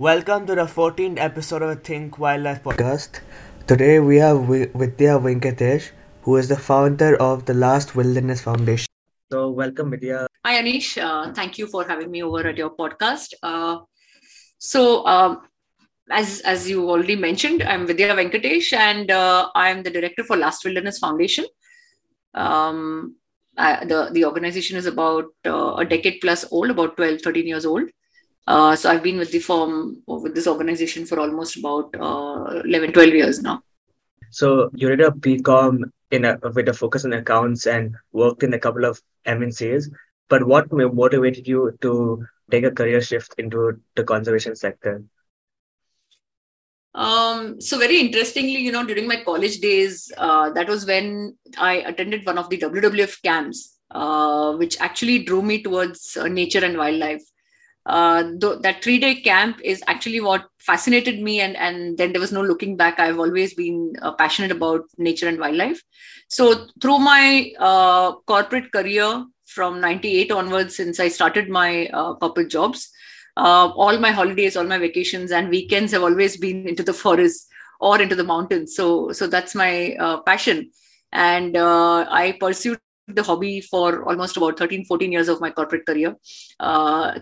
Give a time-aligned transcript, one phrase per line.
[0.00, 3.20] Welcome to the 14th episode of Think Wildlife podcast.
[3.66, 5.90] Today we have Vidya Venkatesh,
[6.22, 8.86] who is the founder of the Last Wilderness Foundation.
[9.30, 10.26] So, welcome, Vidya.
[10.46, 10.96] Hi, Anish.
[10.96, 13.34] Uh, thank you for having me over at your podcast.
[13.42, 13.80] Uh,
[14.56, 15.42] so, um,
[16.10, 20.64] as as you already mentioned, I'm Vidya Venkatesh, and uh, I'm the director for Last
[20.64, 21.44] Wilderness Foundation.
[22.32, 23.16] Um,
[23.58, 27.66] I, the the organization is about uh, a decade plus old, about 12, 13 years
[27.66, 27.90] old.
[28.46, 32.92] Uh, so I've been with the firm with this organization for almost about uh, 11,
[32.92, 33.62] 12 years now.
[34.30, 38.54] So you did a BCom in a, with a focus on accounts and worked in
[38.54, 39.90] a couple of MNCs.
[40.28, 45.02] But what motivated you to take a career shift into the conservation sector?
[46.94, 51.76] Um, so very interestingly, you know, during my college days, uh, that was when I
[51.76, 56.76] attended one of the WWF camps, uh, which actually drew me towards uh, nature and
[56.76, 57.22] wildlife
[57.90, 62.20] uh, th- that three day camp is actually what fascinated me and and then there
[62.20, 63.00] was no looking back.
[63.00, 65.82] I've always been uh, passionate about nature and wildlife.
[66.28, 72.50] So through my uh, corporate career from 98 onwards since i started my uh, corporate
[72.50, 72.88] jobs
[73.36, 77.48] uh, all my holidays all my vacations and weekends have always been into the forest
[77.80, 78.76] or into the mountains.
[78.76, 80.70] So so that's my uh, passion.
[81.12, 82.78] And i pursued
[83.14, 86.16] the hobby for almost about 13 14 years of my corporate career.
[86.58, 87.18] Uh,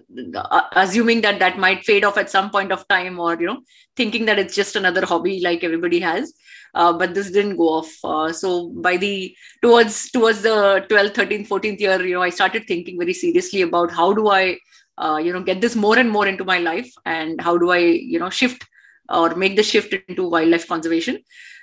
[0.73, 3.61] assuming that that might fade off at some point of time or you know
[3.97, 6.33] thinking that it's just another hobby like everybody has.
[6.75, 7.93] Uh, but this didn't go off.
[8.05, 12.67] Uh, so by the towards towards the 12th 13th 14th year you know i started
[12.67, 14.57] thinking very seriously about how do i
[14.99, 17.79] uh, you know get this more and more into my life and how do i
[17.79, 18.67] you know shift
[19.09, 21.19] or make the shift into wildlife conservation.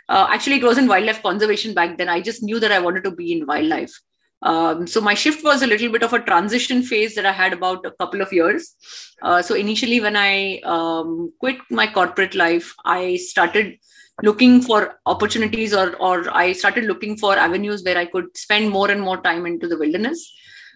[0.08, 2.10] Uh, actually it wasn't wildlife conservation back then.
[2.10, 3.94] I just knew that i wanted to be in wildlife
[4.42, 7.54] um, so my shift was a little bit of a transition phase that I had
[7.54, 8.76] about a couple of years.
[9.22, 13.78] Uh, so initially, when I um, quit my corporate life, I started
[14.24, 18.92] looking for opportunities, or or I started looking for avenues where I could spend more
[18.92, 20.32] and more time into the wilderness.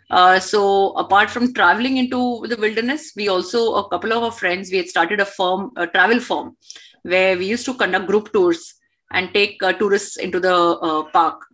[0.10, 4.72] Uh, so apart from traveling into the wilderness, we also a couple of our friends
[4.72, 6.58] we had started a firm, a travel firm,
[7.04, 8.74] where we used to conduct group tours
[9.12, 11.46] and take uh, tourists into the uh, park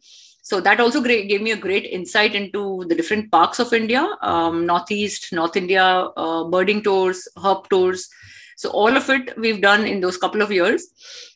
[0.45, 4.07] so that also great, gave me a great insight into the different parks of India,
[4.21, 8.07] um, Northeast, North India, uh, birding tours, herb tours.
[8.55, 10.85] So all of it we've done in those couple of years.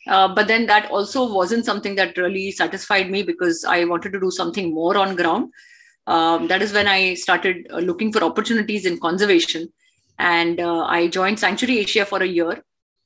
[0.07, 4.19] Uh, but then that also wasn't something that really satisfied me because I wanted to
[4.19, 5.51] do something more on ground.
[6.05, 9.73] Um, that is when I started uh, looking for opportunities in conservation.
[10.19, 12.63] And uh, I joined Sanctuary Asia for a year.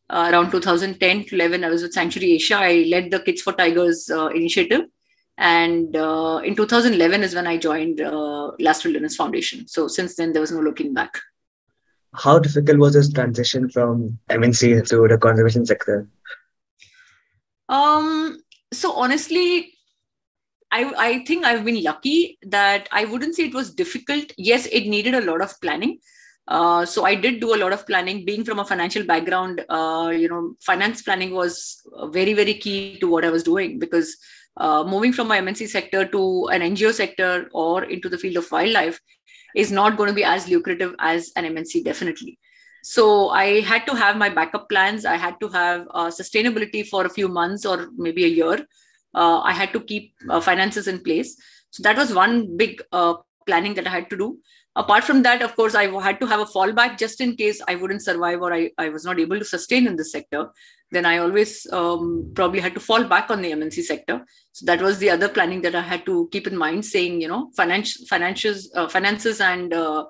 [0.09, 2.57] Uh, around 2010 to 11, I was with Sanctuary Asia.
[2.57, 4.81] I led the Kids for Tigers uh, initiative
[5.37, 9.67] and uh, in 2011 is when I joined uh, Last Wilderness Foundation.
[9.67, 11.19] So since then, there was no looking back.
[12.13, 16.07] How difficult was this transition from MNC to the conservation sector?
[17.69, 18.37] Um,
[18.71, 19.73] so honestly,
[20.71, 24.31] I, I think I've been lucky that I wouldn't say it was difficult.
[24.37, 25.99] Yes, it needed a lot of planning.
[26.47, 28.25] Uh, so I did do a lot of planning.
[28.25, 33.07] Being from a financial background, uh, you know, finance planning was very, very key to
[33.07, 34.17] what I was doing because
[34.57, 38.51] uh, moving from my MNC sector to an NGO sector or into the field of
[38.51, 38.99] wildlife
[39.55, 42.39] is not going to be as lucrative as an MNC, definitely.
[42.83, 45.05] So I had to have my backup plans.
[45.05, 48.65] I had to have uh, sustainability for a few months or maybe a year.
[49.15, 51.37] Uh, I had to keep uh, finances in place.
[51.69, 53.15] So that was one big uh,
[53.47, 54.39] planning that I had to do.
[54.75, 57.75] Apart from that, of course, I had to have a fallback just in case I
[57.75, 60.49] wouldn't survive or I, I was not able to sustain in this sector
[60.93, 64.25] then I always um, probably had to fall back on the MNC sector.
[64.51, 67.27] So that was the other planning that I had to keep in mind, saying you
[67.27, 70.05] know finance, financials, uh, finances, and uh,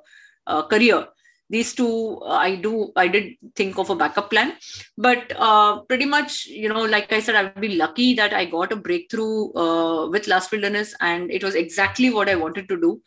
[0.45, 1.07] uh, career.
[1.49, 4.53] These two, uh, I do, I did think of a backup plan,
[4.97, 8.71] but uh, pretty much, you know, like I said, I've been lucky that I got
[8.71, 13.01] a breakthrough uh, with Last Wilderness, and it was exactly what I wanted to do.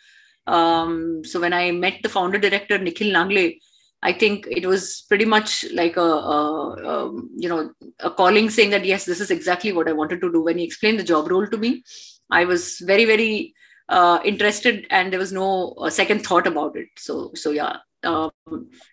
[0.47, 3.59] Um, so when I met the founder director Nikhil Nangle,
[4.03, 7.71] I think it was pretty much like a, a, a, you know
[8.01, 10.43] a calling saying that yes, this is exactly what I wanted to do.
[10.43, 11.83] When he explained the job role to me,
[12.31, 13.55] I was very very
[13.89, 16.89] uh, interested, and there was no uh, second thought about it.
[16.99, 18.31] So so yeah, um,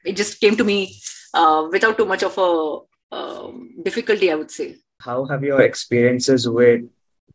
[0.06, 0.96] it just came to me
[1.34, 4.78] uh, without too much of a um, difficulty, I would say.
[5.00, 6.82] How have your experiences with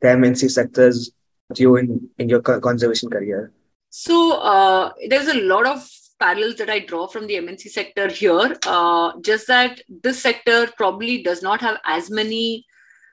[0.00, 1.11] the MNC sectors
[1.55, 3.53] you in in your conservation career?
[3.90, 5.88] So uh, there's a lot of
[6.19, 8.56] parallels that I draw from the MNC sector here.
[8.67, 12.67] Uh, just that this sector probably does not have as many,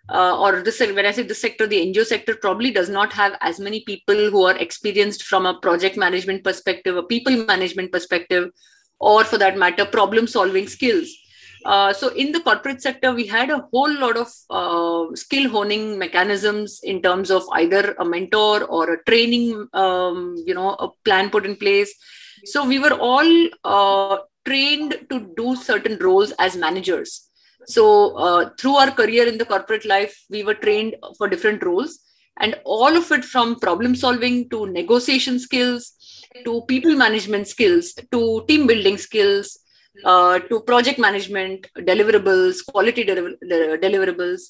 [0.09, 3.37] uh, or this when I say this sector, the NGO sector probably does not have
[3.41, 8.49] as many people who are experienced from a project management perspective, a people management perspective,
[8.99, 11.09] or for that matter, problem solving skills.
[11.65, 15.97] Uh, so in the corporate sector, we had a whole lot of uh, skill honing
[15.97, 21.29] mechanisms in terms of either a mentor or a training, um, you know, a plan
[21.29, 21.93] put in place.
[22.45, 27.29] So we were all uh, trained to do certain roles as managers.
[27.65, 31.99] So uh, through our career in the corporate life, we were trained for different roles,
[32.39, 35.93] and all of it from problem solving to negotiation skills
[36.43, 39.57] to people management skills to team building skills
[40.03, 44.41] uh, to project management, deliverables, quality deliverables.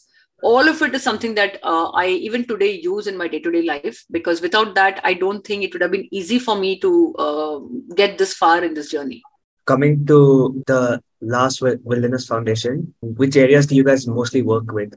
[0.44, 3.52] All of it is something that uh, I even today use in my day to
[3.52, 6.80] day life because without that, I don't think it would have been easy for me
[6.80, 7.60] to uh,
[7.96, 9.24] get this far in this journey.
[9.66, 14.94] Coming to the last Wilderness Foundation, which areas do you guys mostly work with?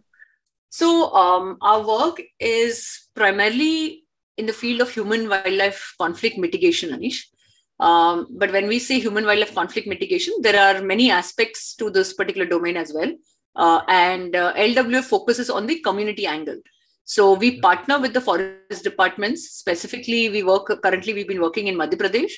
[0.71, 4.05] So, um, our work is primarily
[4.37, 7.25] in the field of human wildlife conflict mitigation, Anish.
[7.81, 12.13] Um, but when we say human wildlife conflict mitigation, there are many aspects to this
[12.13, 13.13] particular domain as well.
[13.55, 16.61] Uh, and uh, LWF focuses on the community angle.
[17.05, 19.51] So we partner with the forest departments.
[19.53, 22.33] Specifically, we work currently, we've been working in Madhya Pradesh.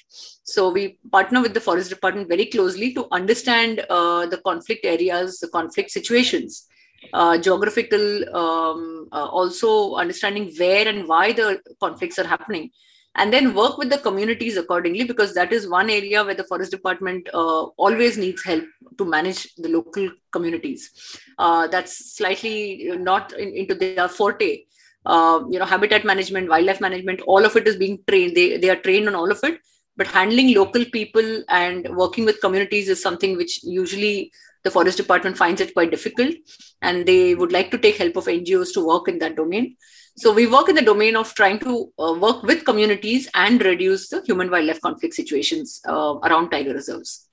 [0.44, 5.40] So we partner with the forest department very closely to understand uh, the conflict areas,
[5.40, 6.69] the conflict situations.
[7.12, 12.70] Uh, geographical, um, uh, also understanding where and why the conflicts are happening,
[13.16, 16.70] and then work with the communities accordingly because that is one area where the forest
[16.70, 18.64] department uh, always needs help
[18.98, 21.18] to manage the local communities.
[21.38, 24.64] Uh, that's slightly not in, into their forte.
[25.06, 28.36] Uh, you know habitat management wildlife management all of it is being trained.
[28.36, 29.58] They, they are trained on all of it
[29.96, 34.32] but handling local people and working with communities is something which usually
[34.64, 36.34] the forest department finds it quite difficult
[36.82, 39.76] and they would like to take help of ngos to work in that domain
[40.16, 44.08] so we work in the domain of trying to uh, work with communities and reduce
[44.08, 47.30] the human wildlife conflict situations uh, around tiger reserves.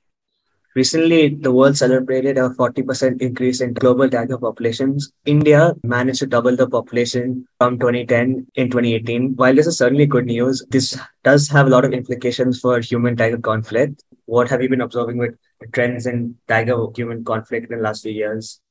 [0.77, 5.12] Recently, the world celebrated a 40% increase in global tiger populations.
[5.25, 9.35] India managed to double the population from 2010 in 2018.
[9.38, 13.15] While this is certainly good news, this does have a lot of implications for human
[13.15, 14.03] tiger conflict.
[14.25, 15.35] What have you been observing with
[15.73, 18.62] trends in tiger human conflict in the last few years?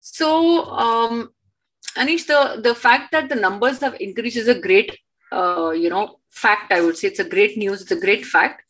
[0.00, 1.32] So, um,
[1.98, 4.96] Anish, the, the fact that the numbers have increased is a great,
[5.32, 6.72] uh, you know, fact.
[6.72, 7.82] I would say it's a great news.
[7.82, 8.62] It's a great fact.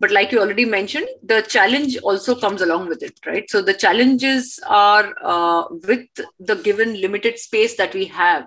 [0.00, 3.48] But like you already mentioned, the challenge also comes along with it, right?
[3.48, 6.08] So the challenges are uh, with
[6.40, 8.46] the given limited space that we have,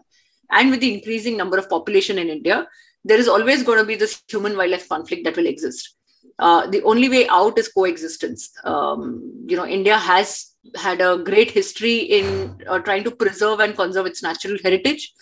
[0.51, 2.67] and with the increasing number of population in India,
[3.05, 5.95] there is always going to be this human wildlife conflict that will exist.
[6.39, 8.51] Uh, the only way out is coexistence.
[8.63, 13.75] Um, you know, India has had a great history in uh, trying to preserve and
[13.75, 15.13] conserve its natural heritage,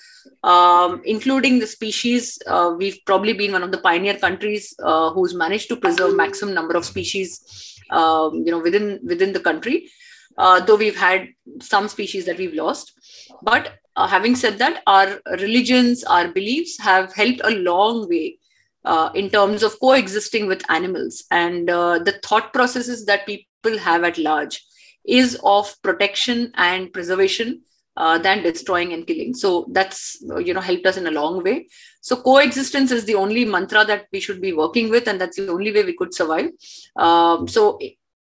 [0.44, 2.38] um, including the species.
[2.48, 6.54] Uh, we've probably been one of the pioneer countries uh, who's managed to preserve maximum
[6.54, 9.90] number of species, um, you know, within within the country.
[10.38, 11.30] Uh, though we've had
[11.62, 12.92] some species that we've lost,
[13.42, 18.38] but uh, having said that, our religions, our beliefs have helped a long way
[18.84, 24.04] uh, in terms of coexisting with animals and uh, the thought processes that people have
[24.04, 24.64] at large
[25.08, 27.62] is of protection and preservation
[27.98, 29.34] uh, than destroying and killing.
[29.34, 31.68] So that's you know helped us in a long way.
[32.02, 35.50] So coexistence is the only mantra that we should be working with, and that's the
[35.50, 36.50] only way we could survive.
[36.96, 37.80] Um, so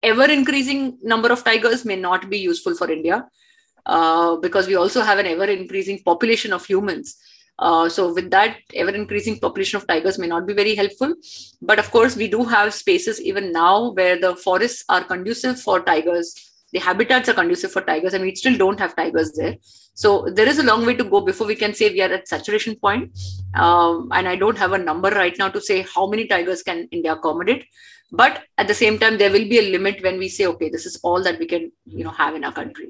[0.03, 3.25] ever increasing number of tigers may not be useful for India
[3.85, 7.17] uh, because we also have an ever increasing population of humans.
[7.59, 11.11] Uh, so with that ever increasing population of tigers may not be very helpful
[11.59, 15.79] but of course we do have spaces even now where the forests are conducive for
[15.79, 16.35] tigers
[16.77, 19.55] the habitats are conducive for tigers and we still don't have tigers there.
[19.95, 22.27] So there is a long way to go before we can say we are at
[22.27, 23.11] saturation point.
[23.55, 26.87] Um, and i don't have a number right now to say how many tigers can
[26.91, 27.65] india accommodate.
[28.11, 30.85] But at the same time there will be a limit when we say okay this
[30.91, 32.87] is all that we can you know have in our country.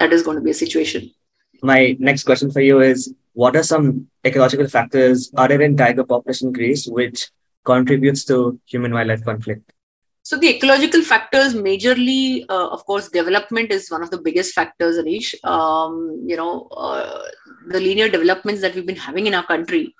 [0.00, 1.10] That is going to be a situation.
[1.62, 3.14] My next question for you is
[3.44, 7.30] what are some ecological factors other than tiger population increase which
[7.64, 9.75] contributes to human wildlife conflict
[10.26, 14.96] so the ecological factors, majorly, uh, of course, development is one of the biggest factors,
[14.98, 15.32] Anish.
[15.44, 17.22] Um, you know, uh,
[17.68, 19.94] the linear developments that we've been having in our country,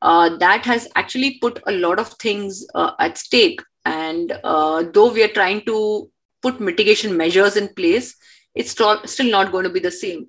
[0.00, 3.60] uh, that has actually put a lot of things uh, at stake.
[3.84, 8.16] And uh, though we are trying to put mitigation measures in place,
[8.54, 10.28] it's still not going to be the same.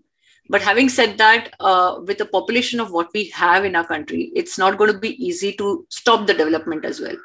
[0.49, 4.29] But having said that, uh, with the population of what we have in our country,
[4.35, 7.15] it's not going to be easy to stop the development as well.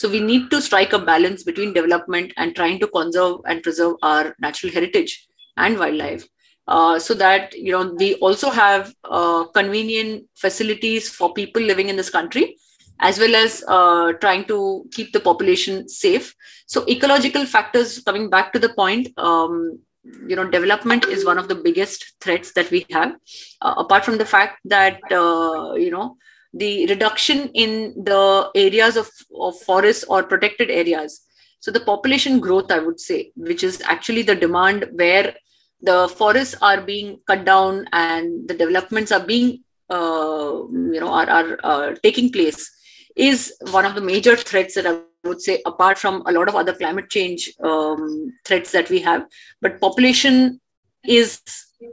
[0.00, 3.96] So we need to strike a balance between development and trying to conserve and preserve
[4.02, 5.28] our natural heritage
[5.58, 6.26] and wildlife.
[6.66, 11.96] Uh, so that you know we also have uh, convenient facilities for people living in
[11.96, 12.56] this country
[13.00, 16.34] as well as uh, trying to keep the population safe
[16.66, 19.80] so ecological factors coming back to the point um,
[20.28, 23.16] you know development is one of the biggest threats that we have
[23.62, 26.16] uh, apart from the fact that uh, you know
[26.52, 31.26] the reduction in the areas of, of forests or protected areas
[31.60, 35.34] so the population growth i would say which is actually the demand where
[35.82, 40.52] the forests are being cut down and the developments are being uh,
[40.94, 42.70] you know are, are uh, taking place
[43.16, 46.56] is one of the major threats that I would say, apart from a lot of
[46.56, 49.26] other climate change um, threats that we have.
[49.60, 50.60] But population
[51.04, 51.40] is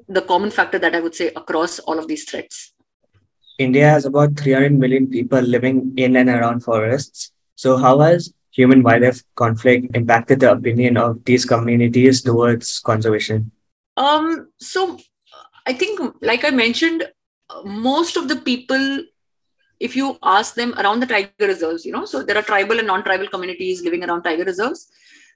[0.08, 2.74] the common factor that I would say across all of these threats.
[3.58, 7.32] India has about 300 million people living in and around forests.
[7.56, 13.52] So, how has human wildlife conflict impacted the opinion of these communities towards conservation?
[13.96, 15.00] Um, so,
[15.66, 17.08] I think, like I mentioned,
[17.64, 19.04] most of the people
[19.80, 22.88] if you ask them around the tiger reserves, you know, so there are tribal and
[22.88, 24.88] non-tribal communities living around tiger reserves.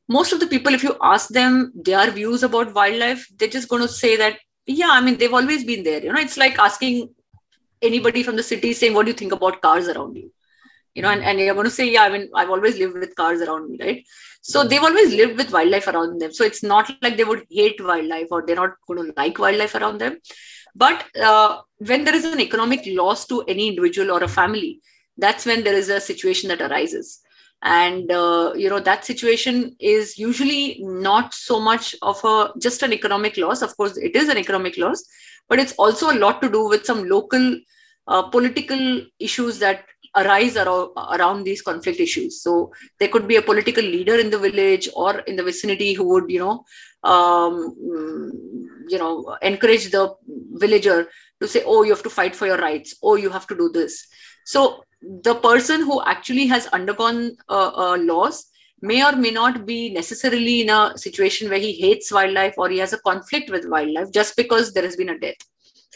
[0.08, 3.84] Most of the people, if you ask them their views about wildlife, they're just going
[3.84, 6.04] to say that, yeah, I mean, they've always been there.
[6.04, 7.14] You know, it's like asking
[7.82, 10.32] anybody from the city saying, what do you think about cars around you?
[10.94, 13.16] You know, and, and you're going to say, yeah, I mean, I've always lived with
[13.16, 14.06] cars around me, right?
[14.42, 16.34] So they've always lived with wildlife around them.
[16.34, 19.76] So it's not like they would hate wildlife or they're not going to like wildlife
[19.76, 20.18] around them.
[20.76, 24.82] But uh, when there is an economic loss to any individual or a family,
[25.18, 27.22] that's when there is a situation that arises.
[27.64, 32.92] And uh, you know that situation is usually not so much of a just an
[32.92, 33.62] economic loss.
[33.62, 35.04] Of course, it is an economic loss,
[35.52, 37.46] but it's also a lot to do with some local
[38.08, 39.84] uh, political issues that
[40.16, 42.42] arise around, around these conflict issues.
[42.42, 46.08] So there could be a political leader in the village or in the vicinity who
[46.14, 46.64] would, you know,
[47.04, 47.76] um,
[48.88, 50.16] you know, encourage the
[50.54, 51.10] villager
[51.42, 52.96] to say, "Oh, you have to fight for your rights.
[53.04, 54.08] Oh, you have to do this."
[54.46, 58.51] So the person who actually has undergone a loss
[58.82, 62.80] may or may not be necessarily in a situation where he hates wildlife or he
[62.80, 65.36] has a conflict with wildlife just because there has been a death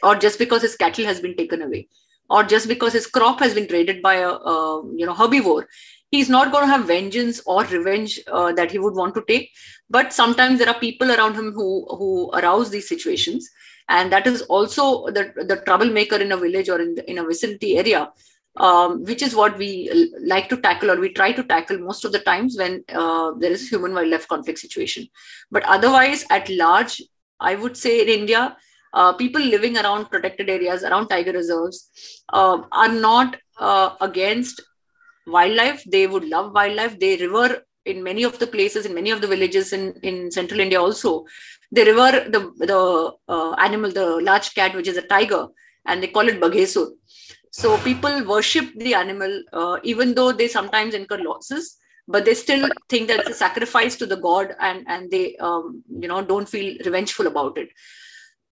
[0.03, 1.87] or just because his cattle has been taken away
[2.29, 5.65] or just because his crop has been traded by a, a you know herbivore.
[6.11, 9.51] He's not going to have vengeance or revenge uh, that he would want to take.
[9.89, 13.49] But sometimes there are people around him who who arouse these situations.
[13.89, 17.25] And that is also the the troublemaker in a village or in the, in a
[17.25, 18.11] vicinity area
[18.57, 19.69] um, which is what we
[20.21, 23.51] like to tackle or we try to tackle most of the times when uh, there
[23.51, 25.07] is a human wildlife conflict situation
[25.51, 27.01] but otherwise at large
[27.39, 28.55] i would say in india
[28.95, 34.61] uh, people living around protected areas, around tiger reserves, uh, are not uh, against
[35.27, 35.83] wildlife.
[35.83, 36.97] They would love wildlife.
[36.99, 40.61] They revere in many of the places, in many of the villages in, in central
[40.61, 41.25] India also.
[41.71, 45.47] They revere the, the uh, animal, the large cat, which is a tiger,
[45.85, 46.91] and they call it Baghesur.
[47.61, 52.69] So people worship the animal, uh, even though they sometimes incur losses but they still
[52.89, 56.49] think that it's a sacrifice to the god and and they um, you know don't
[56.49, 57.69] feel revengeful about it.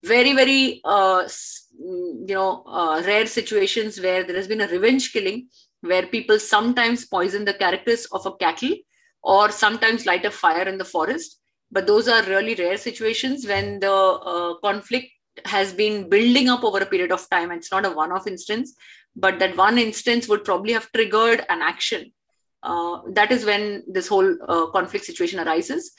[0.04, 5.12] Very very uh, mm, you know uh, rare situations where there has been a revenge
[5.12, 5.48] killing
[5.82, 8.74] where people sometimes poison the characters of a cattle
[9.22, 11.40] or sometimes light a fire in the forest.
[11.70, 15.08] But those are really rare situations when the uh, conflict
[15.44, 17.50] has been building up over a period of time.
[17.50, 18.74] It's not a one off instance
[19.16, 22.12] but that one instance would probably have triggered an action.
[22.62, 25.92] Uh, that is when this whole uh, conflict situation arises.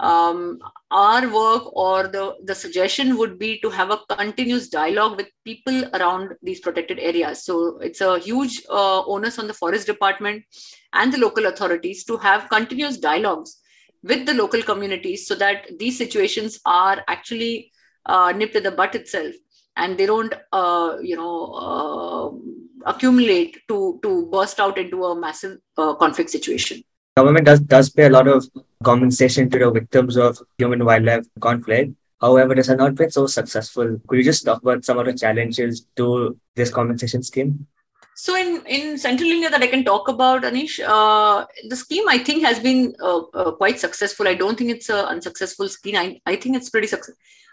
[0.00, 0.58] Um,
[0.90, 5.84] our work or the, the suggestion would be to have a continuous dialogue with people
[5.94, 7.44] around these protected areas.
[7.44, 10.44] So it's a huge uh, onus on the forest department
[10.92, 13.60] and the local authorities to have continuous dialogues
[14.02, 17.72] with the local communities so that these situations are actually
[18.06, 19.34] uh, nipped at the butt itself
[19.76, 25.58] and they don't uh, you know uh, accumulate to to burst out into a massive
[25.78, 26.82] uh, conflict situation
[27.16, 28.46] government does does pay a lot of
[28.82, 31.92] compensation to the victims of human wildlife conflict.
[32.20, 34.00] However, this has not been so successful.
[34.06, 37.66] Could you just talk about some of the challenges to this compensation scheme?
[38.14, 42.18] So in, in Central India that I can talk about, Anish, uh, the scheme I
[42.18, 44.28] think has been uh, uh, quite successful.
[44.28, 45.96] I don't think it's an unsuccessful scheme.
[45.96, 46.98] I, I think it's pretty su-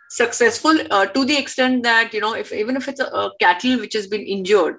[0.09, 3.79] successful uh, to the extent that, you know, if even if it's a, a cattle
[3.79, 4.77] which has been injured,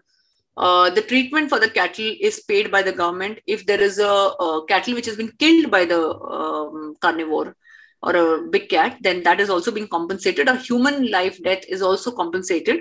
[0.56, 3.38] uh, the treatment for the cattle is paid by the government.
[3.46, 7.56] If there is a, a cattle which has been killed by the um, carnivore
[8.02, 10.48] or a big cat then that is also being compensated.
[10.48, 12.80] A human life death is also compensated.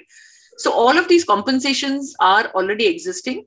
[0.58, 3.46] So all of these compensations are already existing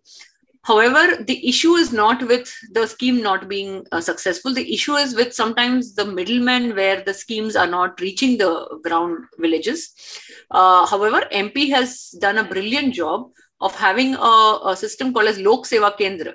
[0.63, 4.55] however the issue is not with the scheme not being uh, successful.
[4.55, 9.25] The issue is with sometimes the middlemen where the schemes are not reaching the ground
[9.39, 9.95] villages.
[10.51, 15.39] Uh, however mp has done a brilliant job of having a, a system called as
[15.39, 16.35] Lok Seva Kendra,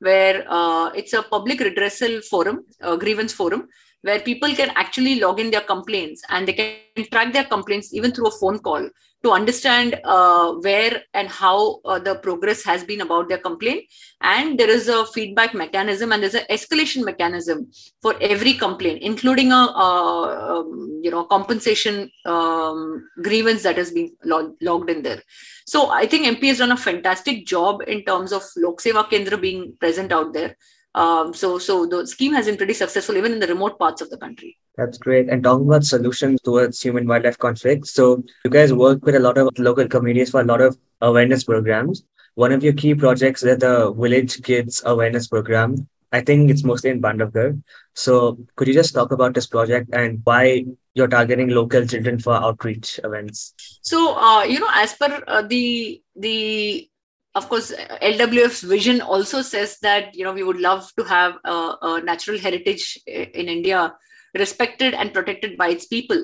[0.00, 3.68] where uh, it's a public redressal forum, a grievance forum,
[4.04, 8.12] where people can actually log in their complaints and they can track their complaints even
[8.12, 8.88] through a phone call
[9.24, 13.82] to understand uh, where and how uh, the progress has been about their complaint.
[14.20, 17.70] And there is a feedback mechanism and there's an escalation mechanism
[18.02, 24.54] for every complaint including a, um, you know compensation um, grievance that has been log-
[24.60, 25.22] logged in there.
[25.66, 29.40] So i think mp has done a fantastic job in terms of lok seva kendra
[29.40, 30.56] being present out there
[30.94, 34.10] um, so, so the scheme has been pretty successful even in the remote parts of
[34.10, 34.56] the country.
[34.76, 35.28] That's great.
[35.28, 39.38] And talking about solutions towards human wildlife conflicts, so you guys work with a lot
[39.38, 42.04] of local communities for a lot of awareness programs.
[42.34, 45.88] One of your key projects is the Village Kids Awareness Program.
[46.12, 47.60] I think it's mostly in Bandhavgarh.
[47.94, 52.34] So, could you just talk about this project and why you're targeting local children for
[52.34, 53.54] outreach events?
[53.82, 56.88] So, uh, you know, as per uh, the the
[57.34, 57.72] of course
[58.02, 62.38] lwf's vision also says that you know we would love to have a, a, natural
[62.38, 63.92] heritage in india
[64.34, 66.22] respected and protected by its people.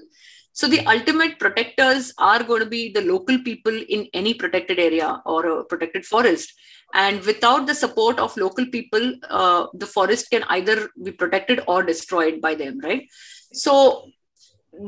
[0.52, 5.22] So the ultimate protectors are going to be the local people in any protected area
[5.24, 6.52] or a protected forest.
[6.92, 11.84] And without the support of local people uh, the forest can either be protected or
[11.84, 13.08] destroyed by them right?
[13.52, 14.06] So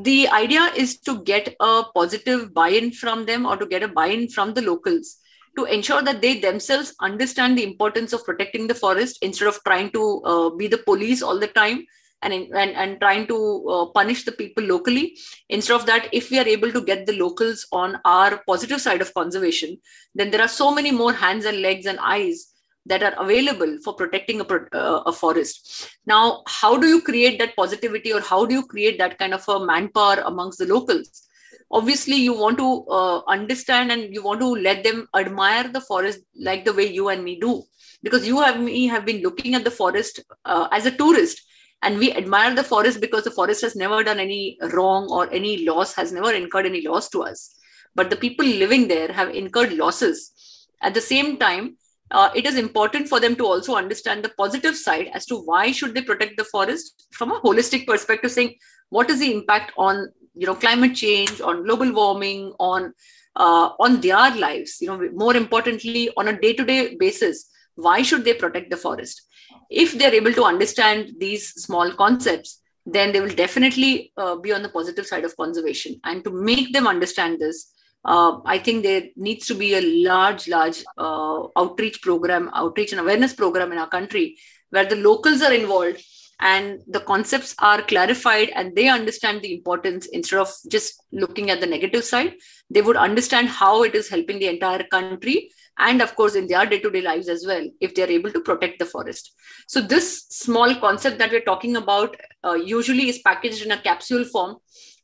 [0.02, 4.28] the idea is to get a positive buy-in from them or to get a buy-in
[4.28, 5.18] from the locals
[5.56, 9.90] to ensure that they themselves understand the importance of protecting the forest instead of trying
[9.90, 11.84] to uh, be the police all the time
[12.22, 15.18] and, and, and trying to uh, punish the people locally.
[15.48, 19.00] Instead of that, if we are able to get the locals on our positive side
[19.00, 19.76] of conservation,
[20.14, 22.52] then there are so many more hands and legs and eyes
[22.86, 25.90] that are available for protecting a, uh, a forest.
[26.06, 29.48] Now, how do you create that positivity or how do you create that kind of
[29.48, 31.28] a manpower amongst the locals?
[31.72, 36.20] Obviously you want to uh, understand and you want to let them admire the forest
[36.36, 37.62] like the way you and me do.
[38.02, 41.40] Because you and me have been looking at the forest uh, as a tourist.
[41.82, 45.64] And we admire the forest because the forest has never done any wrong or any
[45.64, 47.56] loss has never incurred any loss to us.
[47.94, 50.68] But the people living there have incurred losses.
[50.80, 51.76] At the same time
[52.12, 55.72] uh, it is important for them to also understand the positive side as to why
[55.72, 58.54] should they protect the forest from a holistic perspective saying
[58.90, 62.92] what is the impact on you know climate change on global warming on
[63.36, 68.02] uh, on their lives you know more importantly on a day to day basis why
[68.02, 69.22] should they protect the forest?
[69.70, 74.60] If they're able to understand these small concepts then they will definitely uh, be on
[74.60, 76.00] the positive side of conservation.
[76.02, 77.72] And to make them understand this
[78.04, 83.00] uh, i think there needs to be a large large uh, outreach program outreach and
[83.00, 84.36] awareness program in our country
[84.70, 86.02] where the locals are involved
[86.42, 90.06] and the concepts are clarified and they understand the importance.
[90.06, 92.34] Instead of just looking at the negative side
[92.70, 96.66] they would understand how it is helping the entire country and of course in their
[96.66, 99.34] day-to-day lives as well if they're able to protect the forest.
[99.68, 104.24] So this small concept that we're talking about uh, usually is packaged in a capsule
[104.24, 104.56] form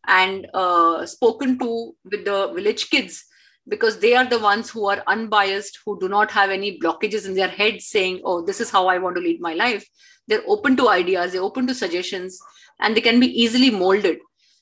[0.07, 3.25] and uh, spoken to with the village kids
[3.69, 7.35] because they are the ones who are unbiased who do not have any blockages in
[7.35, 9.87] their head saying oh this is how i want to lead my life.
[10.27, 12.39] They're open to ideas they're open to suggestions
[12.81, 14.19] and they can be easily molded.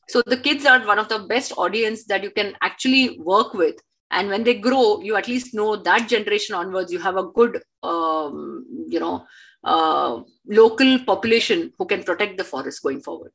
[0.08, 3.74] So the kids are one of the best audience that you can actually work with.
[4.12, 7.60] And when they grow you at least know that generation onwards you have a good
[7.82, 9.26] um, you know
[9.64, 13.32] uh, local population who can protect the forest going forward.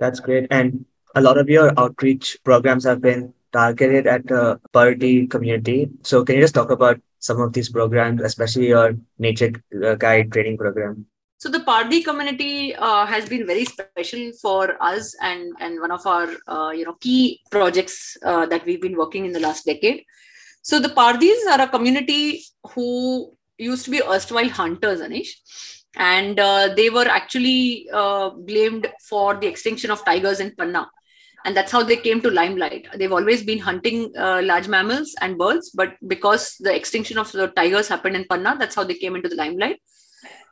[0.00, 0.46] That's great.
[0.50, 5.88] And a lot of your outreach programs have been targeted at the Pardi community.
[6.02, 10.32] So can you just talk about some of these programs, especially your nature uh, guide
[10.32, 11.06] training program?
[11.38, 16.06] So the Pardi community uh, has been very special for us and, and one of
[16.06, 20.04] our uh, you know key projects uh, that we've been working in the last decade.
[20.62, 25.28] So the Pardis are a community who used to be erstwhile hunters, Anish,
[25.96, 30.88] and uh, they were actually uh, blamed for the extinction of tigers in Panna
[31.44, 32.86] and that's how they came to limelight.
[32.96, 37.48] They've always been hunting uh, large mammals and birds but because the extinction of the
[37.48, 39.80] tigers happened in panna that's how they came into the limelight.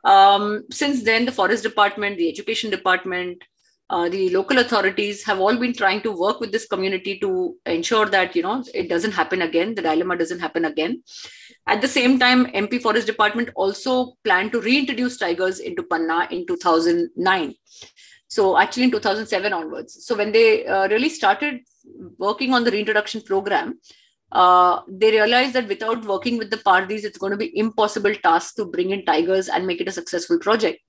[0.03, 3.41] Um, since then the forest department the education department
[3.89, 8.05] uh, the local authorities have all been trying to work with this community to ensure
[8.07, 11.01] that you know it doesn't happen again the dilemma doesn't happen again.
[11.67, 16.45] At the same time mp forest department also planned to reintroduce tigers into panna in
[16.45, 17.55] 2009
[18.33, 20.05] so actually in 2007 onwards.
[20.05, 21.61] So when they uh, really started
[22.17, 23.79] working on the reintroduction program,
[24.31, 28.55] uh, they realized that without working with the Pardis, it's going to be impossible task
[28.55, 30.79] to bring in tigers and make it a successful project.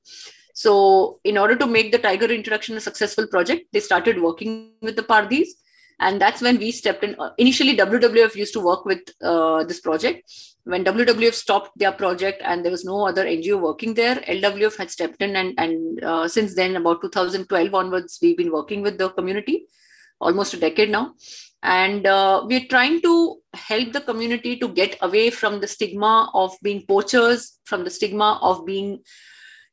[0.55, 4.97] So in order to make the tiger introduction a successful project, they started working with
[4.97, 5.49] the Pardis.
[6.01, 7.17] And that's when we stepped in.
[7.39, 10.31] Initially wwf used to work with uh, this project.
[10.65, 14.91] When wwf stopped their project and there was no other ngo working there lwf had
[14.91, 19.11] stepped in and, and uh, since then about 2012 onwards we've been working with the
[19.11, 19.67] community
[20.21, 21.15] almost a decade now.
[21.63, 26.55] And uh, we're trying to help the community to get away from the stigma of
[26.63, 29.01] being poachers from the stigma of being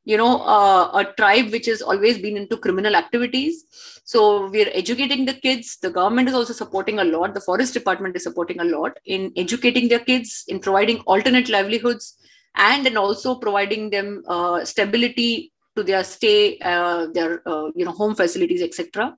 [0.04, 5.24] you know uh, a tribe which has always been into criminal activities so we're educating
[5.26, 5.78] the kids.
[5.82, 7.34] The government is also supporting a lot.
[7.34, 12.18] The forest department is supporting a lot in educating their kids in providing alternate livelihoods
[12.56, 17.96] and and also providing them uh, stability to their stay uh, their uh, you know
[18.02, 19.16] home facilities etc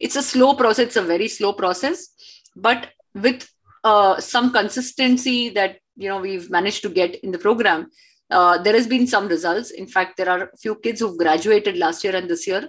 [0.00, 0.86] it's a slow process.
[0.86, 2.08] It's a very slow process.
[2.56, 3.48] But with
[3.84, 7.88] uh, some consistency that you know we've managed to get in the program
[8.30, 9.70] uh, there has been some results.
[9.70, 12.68] In fact, there are a few kids who've graduated last year and this year.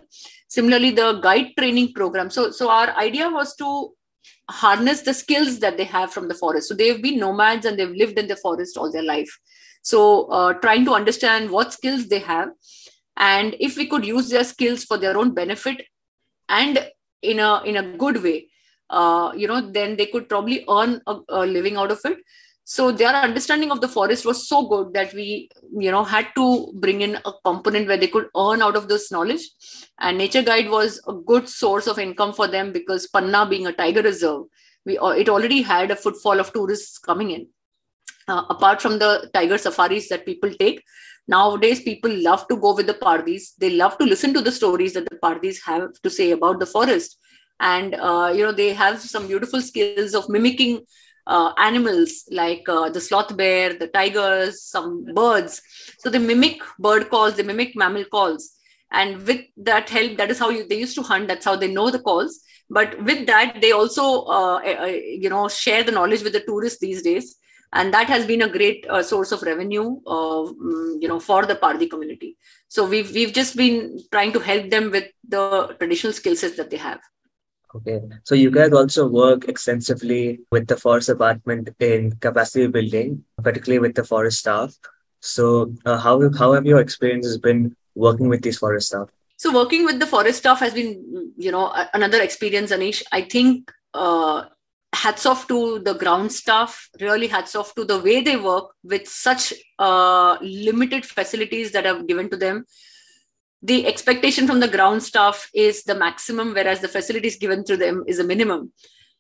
[0.56, 2.30] Similarly, the guide training program.
[2.30, 3.70] So, so our idea was to
[4.50, 6.70] harness the skills that they have from the forest.
[6.70, 9.32] So they've been nomads and they've lived in the forest all their life.
[9.82, 12.50] So uh, trying to understand what skills they have,
[13.18, 15.86] and if we could use their skills for their own benefit
[16.48, 16.90] and
[17.22, 18.48] in a in a good way,
[18.90, 22.18] uh, you know, then they could probably earn a, a living out of it
[22.68, 26.74] so their understanding of the forest was so good that we you know had to
[26.74, 29.52] bring in a component where they could earn out of this knowledge.
[30.00, 33.72] And nature guide was a good source of income for them because panna being a
[33.72, 34.46] tiger reserve
[34.84, 37.48] we it already had a footfall of tourists coming in.
[38.28, 40.82] Uh, apart from the tiger safaris that people take
[41.28, 44.94] nowadays people love to go with the pardis they love to listen to the stories
[44.94, 47.20] that the pardis have to say about the forest.
[47.60, 50.82] And uh, you know they have some beautiful skills of mimicking
[51.28, 55.62] uh, animals like uh, the sloth bear, the tigers, some birds.
[56.00, 58.52] So they mimic bird calls, they mimic mammal calls.
[58.92, 61.28] And with that help, that is how you, they used to hunt.
[61.28, 62.40] That's how they know the calls.
[62.70, 66.42] But with that, they also, uh, uh, uh you know, share the knowledge with the
[66.42, 67.36] tourists these days.
[67.74, 71.56] And that has been a great uh, source of revenue, mm, you know, for the
[71.56, 72.38] Pardi community.
[72.70, 76.70] So we've we've just been trying to help them with the traditional skill sets that
[76.70, 77.02] they have.
[77.76, 78.02] Okay.
[78.24, 83.96] So you guys also work extensively with the forest department in capacity building, particularly with
[83.96, 84.74] the forest staff.
[85.20, 89.10] So uh, how, how have your experiences been working with these forest staff?
[89.38, 93.04] So working with the forest staff has been, you know, another experience, Anish.
[93.12, 94.46] I think uh,
[94.94, 99.06] hats off to the ground staff, really hats off to the way they work with
[99.06, 102.66] such uh, limited facilities that are given to them
[103.66, 108.04] the expectation from the ground staff is the maximum, whereas the facilities given to them
[108.08, 108.72] is a minimum.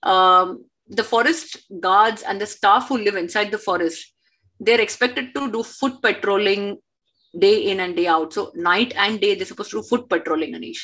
[0.03, 4.13] Um, the forest guards and the staff who live inside the forest,
[4.59, 6.77] they're expected to do foot patrolling
[7.39, 8.33] day in and day out.
[8.33, 10.83] So night and day, they're supposed to do foot patrolling, Anish.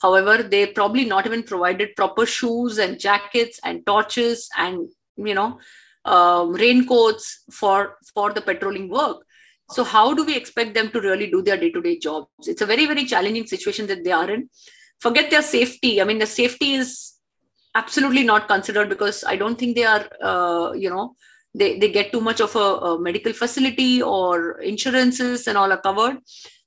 [0.00, 5.60] However, they probably not even provided proper shoes and jackets and torches and you know
[6.04, 9.24] uh, raincoats for for the patrolling work
[9.70, 12.28] so how do we expect them to really do their day-to-day jobs?
[12.46, 14.48] It's a very very challenging situation that they are in.
[15.00, 16.00] Forget their safety.
[16.00, 17.14] I mean the safety is
[17.74, 21.16] absolutely not considered because i don't think they are uh, you know
[21.54, 25.80] they, they get too much of a, a, medical facility or insurances and all are
[25.80, 26.18] covered.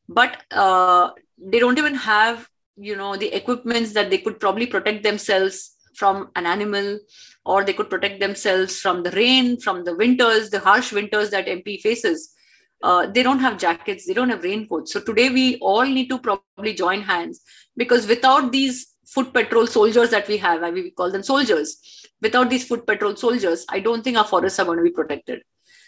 [0.07, 5.03] But uh, they don't even have you know the equipments that they could probably protect
[5.03, 6.99] themselves from an animal
[7.43, 11.47] or they could protect themselves from the rain from the winters the harsh winters that
[11.47, 12.35] mp faces
[12.83, 14.93] uh, they don't have jackets they don't have raincoats.
[14.93, 17.41] So today we all need to probably join hands
[17.75, 22.07] because without these foot patrol soldiers that we have I mean, we call them soldiers
[22.21, 25.41] without these foot patrol soldiers i don't think our forests are going to be protected.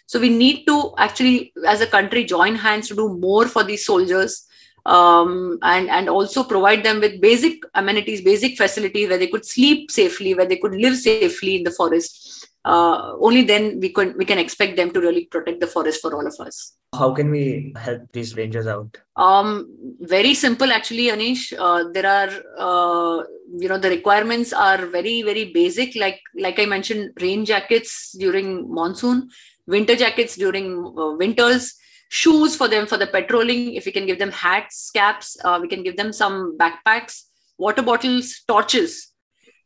[0.05, 3.85] So we need to actually as a country join hands to do more for these
[3.85, 4.47] soldiers
[4.85, 9.91] um, and and also provide them with basic amenities basic facilities where they could sleep
[9.91, 14.25] safely where they could live safely in the forest uh, only then we can we
[14.25, 16.73] can expect them to really protect the forest for all of us.
[16.93, 18.97] How can we help these rangers out?
[19.15, 19.69] Um,
[20.01, 21.53] very simple, actually, Anish.
[21.57, 23.23] Uh, there are uh,
[23.57, 25.95] you know the requirements are very very basic.
[25.95, 29.29] Like like I mentioned, rain jackets during monsoon,
[29.65, 31.75] winter jackets during uh, winters.
[32.11, 33.75] Shoes for them for the patrolling.
[33.75, 37.25] If we can give them hats, caps, uh, we can give them some backpacks,
[37.59, 39.08] water bottles, torches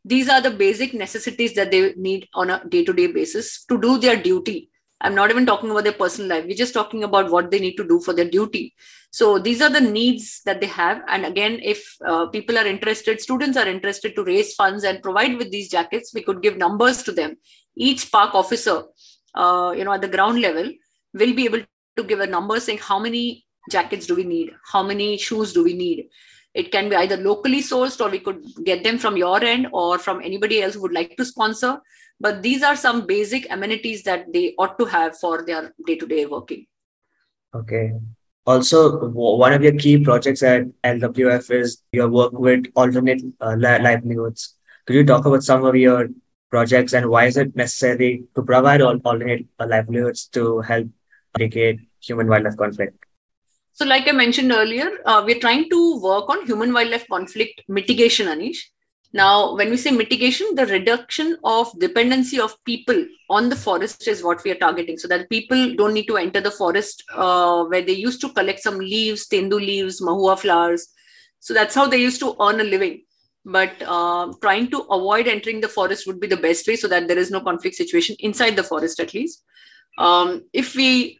[0.04, 4.16] these are the basic necessities that they need on a day-to-day basis to do their
[4.16, 4.70] duty.
[5.00, 6.44] I'm not even talking about their personal life.
[6.46, 8.74] We're just talking about what they need to do for their duty.
[9.10, 11.02] So these are the needs that they have.
[11.08, 15.36] And again if uh, people are interested students are interested to raise funds and provide
[15.38, 17.36] with these jackets we could give numbers to them.
[17.76, 18.82] Each park officer
[19.34, 20.70] uh, you know at the ground level
[21.12, 21.60] will be able
[21.96, 24.52] to give a number saying how many jackets do we need?
[24.70, 26.08] How many shoes do we need
[26.54, 29.98] it can be either locally sourced or we could get them from your end or
[29.98, 31.80] from anybody else who would like to sponsor.
[32.20, 36.66] But these are some basic amenities that they ought to have for their day-to-day working.
[37.54, 37.92] Okay.
[38.46, 44.54] Also one of your key projects at lwf is your work with alternate uh, livelihoods
[44.84, 46.08] could you talk about some of your
[46.50, 50.86] projects and why is it necessary to provide alternate livelihoods to help
[51.38, 53.06] mitigate human wildlife conflict
[53.74, 58.28] so, like I mentioned earlier, uh, we're trying to work on human wildlife conflict mitigation,
[58.28, 58.58] Anish.
[59.12, 64.22] Now, when we say mitigation, the reduction of dependency of people on the forest is
[64.22, 64.96] what we are targeting.
[64.96, 68.60] So that people don't need to enter the forest uh, where they used to collect
[68.60, 70.86] some leaves, tendu leaves, mahua flowers.
[71.40, 73.02] So that's how they used to earn a living.
[73.44, 77.08] But uh, trying to avoid entering the forest would be the best way so that
[77.08, 79.42] there is no conflict situation inside the forest, at least.
[79.98, 81.18] Um, if we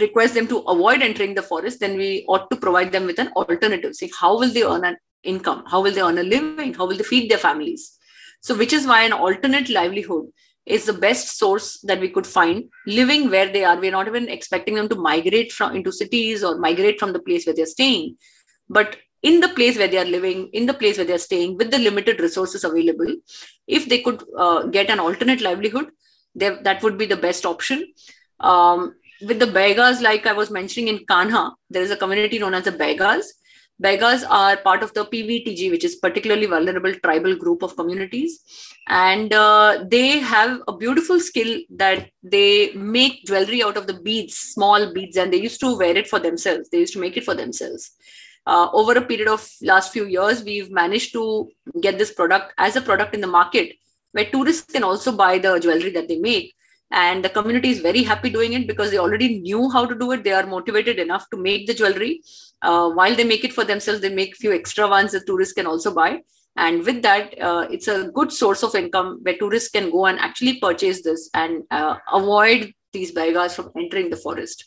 [0.00, 3.28] request them to avoid entering the forest, then we ought to provide them with an
[3.36, 3.94] alternative.
[3.94, 5.64] See, how will they earn an income?
[5.66, 6.74] How will they earn a living?
[6.74, 7.96] How will they feed their families?
[8.40, 10.26] So, which is why an alternate livelihood
[10.66, 13.78] is the best source that we could find living where they are.
[13.78, 17.46] We're not even expecting them to migrate from into cities or migrate from the place
[17.46, 18.16] where they're staying,
[18.68, 21.70] but in the place where they are living, in the place where they're staying, with
[21.70, 23.14] the limited resources available,
[23.66, 25.90] if they could uh, get an alternate livelihood,
[26.34, 27.92] that would be the best option.
[28.40, 32.54] Um, with the Baigas, like I was mentioning in Kanha, there is a community known
[32.54, 33.24] as the Baigas.
[33.82, 38.40] Baigas are part of the PVTG, which is particularly vulnerable tribal group of communities.
[38.86, 44.36] And uh, they have a beautiful skill that they make jewelry out of the beads,
[44.36, 46.68] small beads, and they used to wear it for themselves.
[46.68, 47.90] They used to make it for themselves.
[48.46, 51.48] Uh, over a period of last few years, we've managed to
[51.80, 53.74] get this product as a product in the market
[54.12, 56.54] where tourists can also buy the jewelry that they make
[56.90, 60.12] and the community is very happy doing it because they already knew how to do
[60.12, 60.22] it.
[60.22, 62.22] They are motivated enough to make the jewelry.
[62.62, 65.66] Uh, while they make it for themselves they make few extra ones that tourists can
[65.66, 66.20] also buy.
[66.56, 70.18] And with that uh, it's a good source of income where tourists can go and
[70.18, 74.66] actually purchase this and uh, avoid these baigas from entering the forest.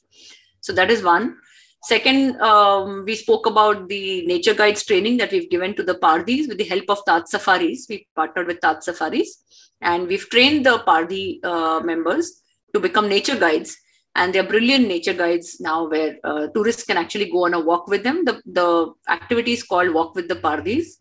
[0.60, 1.38] So that is one.
[1.84, 6.48] Second um, we spoke about the nature guides training that we've given to the pardis
[6.50, 7.86] with the help of taj safaris.
[7.88, 9.44] We partnered with taj safaris
[9.82, 12.42] and we've trained the Pardi uh, members
[12.74, 13.78] to become nature guides.
[14.16, 17.88] And they're brilliant nature guides now where uh, tourists can actually go on a walk
[17.88, 18.26] with them.
[18.26, 20.98] The, the activity is called Walk with the Pardis.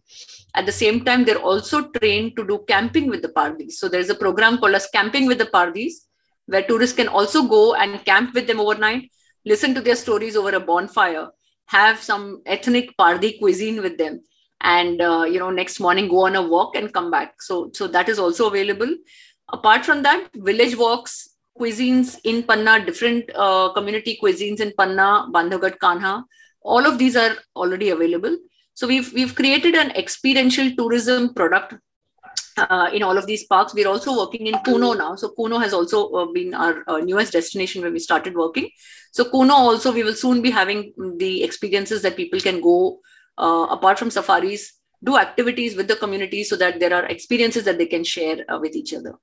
[0.55, 3.73] At the same time, they're also trained to do camping with the Pardis.
[3.73, 5.93] So there's a program called as Camping with the Pardis,
[6.45, 9.11] where tourists can also go and camp with them overnight,
[9.47, 11.29] listen to their stories over a bonfire,
[11.67, 14.21] have some ethnic Pardi cuisine with them
[14.75, 17.87] and uh, you know next morning go on a walk and come back so so
[17.87, 18.93] that is also available
[19.57, 21.15] apart from that village walks
[21.61, 26.15] cuisines in panna different uh, community cuisines in panna bandhavgarh kanha
[26.75, 28.37] all of these are already available
[28.75, 31.77] so we've we've created an experiential tourism product
[32.59, 33.75] uh, in all of these parks.
[33.75, 35.15] We're also working in Kuno now.
[35.15, 38.71] So Kuno has also uh, been our uh, newest destination where we started working.
[39.13, 43.01] So Kuno also we will soon be having the experiences that people can go
[43.39, 44.73] uh, apart from safaris,
[45.03, 48.59] do activities with the community so that there are experiences that they can share uh,
[48.59, 49.15] with each other.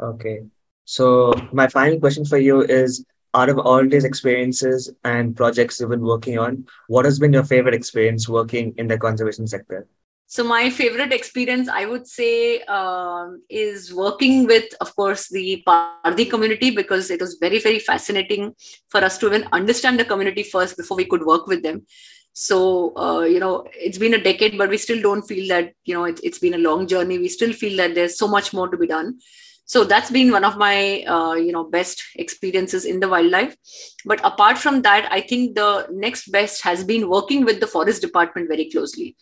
[0.00, 0.42] Okay.
[0.84, 5.90] So, my final question for you is out of all these experiences and projects you've
[5.90, 9.86] been working on, what has been your favorite experience working in the conservation sector?
[10.26, 16.30] So my favorite experience, I would say, um, is working with, of course, the Pardi
[16.30, 18.54] community because it was very, very fascinating
[18.88, 21.84] for us to even understand the community first before we could work with them
[22.32, 25.94] so uh, you know it's been a decade but we still don't feel that you
[25.94, 27.18] know it, it's been a long journey.
[27.18, 29.18] We still feel that there's so much more to be done.
[29.64, 33.56] So that's been one of my uh, you know best experiences in the wildlife.
[34.04, 38.02] But apart from that i think the next best has been working with the forest
[38.02, 39.16] department very closely.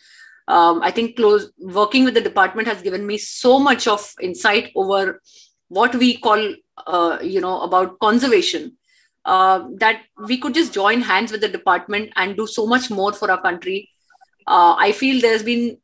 [0.49, 4.73] Um, i think close working with the department has given me so much of insight
[4.75, 5.21] over
[5.69, 6.55] what we call
[6.87, 8.77] uh, you know about conservation
[9.25, 13.13] uh, that we could just join hands with the department and do so much more
[13.13, 13.89] for our country.
[14.47, 15.79] Uh, I feel there's been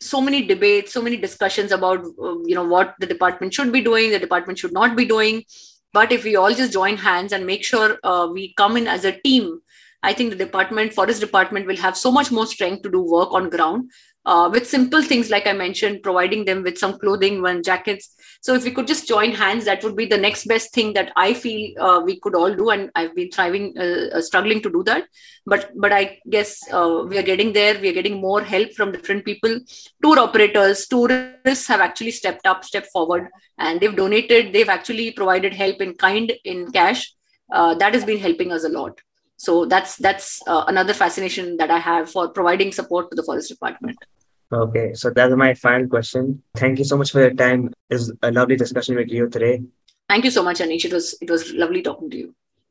[0.00, 3.80] so many debates, so many discussions about uh, you know what the department should be
[3.80, 5.44] doing, the department should not be doing.
[5.92, 9.04] But if we all just join hands and make sure uh, we come in as
[9.04, 9.60] a team,
[10.02, 13.32] I think the department, forest department, will have so much more strength to do work
[13.32, 13.90] on ground
[14.26, 18.14] uh, with simple things like I mentioned, providing them with some clothing, one jackets.
[18.46, 21.12] So if we could just join hands, that would be the next best thing that
[21.16, 24.70] I feel uh, we could all do, and I've been thriving, uh, uh struggling to
[24.70, 25.08] do that.
[25.46, 27.74] But but I guess uh, we are getting there.
[27.80, 29.58] We are getting more help from different people.
[30.00, 33.26] Tour operators, tourists have actually stepped up, stepped forward,
[33.58, 34.52] and they've donated.
[34.52, 37.02] They've actually provided help in kind, in cash.
[37.50, 39.06] Uh, that has been helping us a lot.
[39.44, 43.50] so that's that's uh, another fascination that i have for providing support to the forest
[43.54, 44.06] department
[44.52, 46.42] okay so that's my final question.
[46.56, 47.72] Thank you so much for your time.
[47.90, 49.62] It's a lovely discussion with you today.
[50.08, 50.84] Thank you so much anish.
[50.84, 52.34] It was it was lovely talking to you